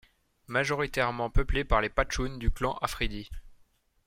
[0.47, 3.29] Majoritairement peuplée par les Pachtounes du clan Afridi.